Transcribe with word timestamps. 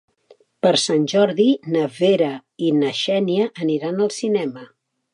Per 0.65 0.71
Sant 0.83 1.05
Jordi 1.13 1.45
na 1.77 1.85
Vera 1.99 2.31
i 2.71 2.75
na 2.81 2.93
Xènia 3.05 3.49
aniran 3.67 4.07
al 4.09 4.15
cinema. 4.21 4.71